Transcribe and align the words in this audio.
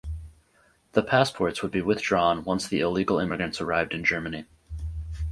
The 0.93 1.03
passports 1.03 1.61
would 1.61 1.69
be 1.69 1.83
withdrawn 1.83 2.43
once 2.43 2.67
the 2.67 2.79
illegal 2.79 3.19
immigrants 3.19 3.61
arrived 3.61 3.93
in 3.93 4.03
Germany. 4.03 4.45